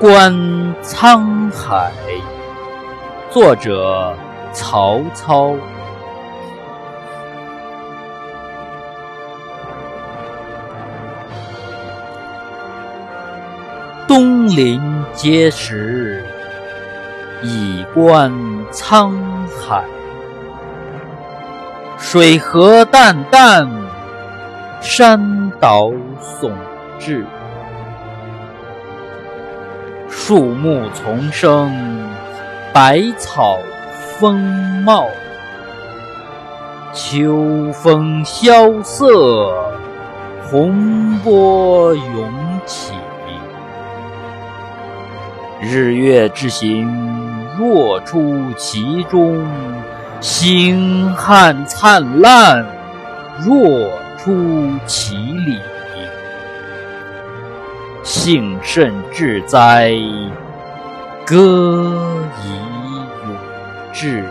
[0.00, 0.32] 观
[0.80, 1.90] 沧海，
[3.30, 4.14] 作者
[4.52, 5.52] 曹操。
[14.06, 14.80] 东临
[15.16, 16.24] 碣石，
[17.42, 18.32] 以观
[18.70, 19.12] 沧
[19.48, 19.82] 海。
[21.98, 23.68] 水何澹澹，
[24.80, 25.90] 山岛
[26.22, 26.52] 竦
[27.00, 27.24] 峙。
[30.10, 31.70] 树木丛生，
[32.72, 33.58] 百草
[34.18, 34.38] 丰
[34.82, 35.06] 茂。
[36.92, 39.52] 秋风萧瑟，
[40.50, 42.32] 洪波涌
[42.66, 42.92] 起。
[45.60, 46.88] 日月之行，
[47.58, 49.44] 若出其中；
[50.20, 52.64] 星汉灿烂，
[53.44, 55.58] 若出其里。
[58.08, 59.92] 幸甚至哉，
[61.26, 61.92] 歌
[62.42, 62.48] 以
[63.26, 63.36] 咏
[63.92, 64.24] 志。